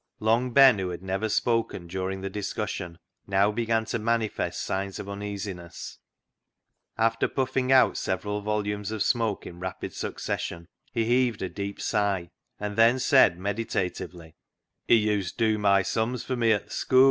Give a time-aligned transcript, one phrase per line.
[0.19, 5.07] Long Ben, who had never spoken during the discussion, now began to manifest signs of
[5.07, 5.99] uneasiness.
[6.97, 11.33] After puffing out several volumes of smoke in rapid succession, he COALS OF FIRE 137
[11.35, 14.33] heaved a deep sigh, and then said medita tively
[14.87, 16.99] —"He used dew my sums for mi at th' schoo'."